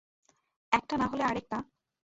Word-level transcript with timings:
একটা 0.71 0.95
না 0.97 1.05
হলে 1.07 1.23
আরেকটা। 1.23 1.57